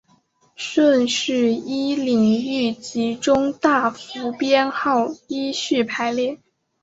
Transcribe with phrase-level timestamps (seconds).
[0.55, 6.39] 顺序依领域及中大服编号依序排列。